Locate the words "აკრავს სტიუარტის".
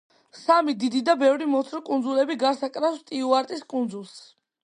2.69-3.63